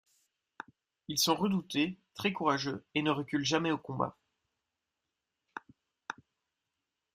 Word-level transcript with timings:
Ils 1.09 1.19
sont 1.19 1.35
redoutés 1.35 1.99
très 2.15 2.33
courageux 2.33 2.83
et 2.95 3.03
ne 3.03 3.11
reculent 3.11 3.45
jamais 3.45 3.69
au 3.71 3.77
combat. 3.77 4.17